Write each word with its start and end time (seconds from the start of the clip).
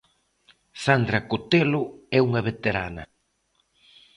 Sandra 0.83 1.19
Cotelo 1.29 1.83
é 2.17 2.19
unha 2.27 2.41
veterana. 2.49 3.03